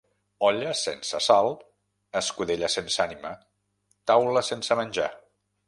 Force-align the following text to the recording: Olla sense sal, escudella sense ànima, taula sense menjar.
Olla 0.45 0.69
sense 0.79 1.19
sal, 1.25 1.49
escudella 2.23 2.71
sense 2.77 3.05
ànima, 3.05 3.35
taula 4.13 4.45
sense 4.51 4.83
menjar. 4.85 5.11